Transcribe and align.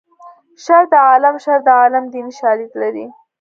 شر 0.63 0.83
د 0.91 0.93
عالم 1.09 1.35
شر 1.43 1.59
د 1.67 1.69
عالم 1.81 2.05
دیني 2.13 2.33
شالید 2.39 2.71
لري 2.81 3.05